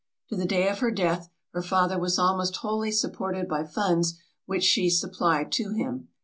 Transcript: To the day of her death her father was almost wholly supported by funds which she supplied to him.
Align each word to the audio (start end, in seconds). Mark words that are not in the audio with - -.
To 0.29 0.35
the 0.35 0.47
day 0.47 0.67
of 0.67 0.79
her 0.79 0.89
death 0.89 1.29
her 1.53 1.61
father 1.61 1.99
was 1.99 2.17
almost 2.17 2.55
wholly 2.55 2.89
supported 2.91 3.47
by 3.47 3.63
funds 3.65 4.15
which 4.47 4.63
she 4.63 4.89
supplied 4.89 5.51
to 5.51 5.73
him. 5.73 6.07